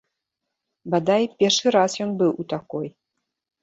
Бадай, 0.95 1.29
першы 1.43 1.77
раз 1.79 2.01
ён 2.09 2.19
быў 2.25 2.31
у 2.41 2.51
такой. 2.59 2.87